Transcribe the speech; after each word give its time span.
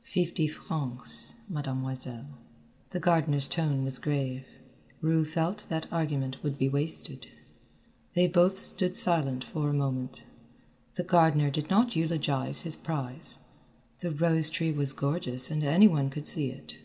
"Fifty 0.00 0.46
francs, 0.48 1.34
Mademoiselle." 1.46 2.38
The 2.88 3.00
gardener's 3.00 3.46
tone 3.46 3.84
was 3.84 3.98
grave. 3.98 4.46
Rue 5.02 5.26
felt 5.26 5.66
that 5.68 5.92
argument 5.92 6.42
would 6.42 6.56
be 6.56 6.70
wasted. 6.70 7.26
They 8.14 8.26
both 8.26 8.58
stood 8.58 8.96
silent 8.96 9.44
for 9.44 9.68
a 9.68 9.74
moment. 9.74 10.24
The 10.94 11.04
gardener 11.04 11.50
did 11.50 11.68
not 11.68 11.96
eulogize 11.96 12.62
his 12.62 12.78
prize, 12.78 13.40
the 14.00 14.10
rose 14.12 14.48
tree 14.48 14.72
was 14.72 14.94
gorgeous 14.94 15.50
and 15.50 15.62
any 15.62 15.86
one 15.86 16.08
could 16.08 16.26
see 16.26 16.48
it. 16.50 16.78